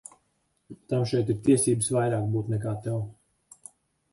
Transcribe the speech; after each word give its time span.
Tam 0.93 1.03
šeit 1.11 1.29
ir 1.33 1.37
tiesības 1.49 1.91
vairāk 1.97 2.25
būt 2.37 2.51
nekā 2.55 2.75
tev. 2.87 3.69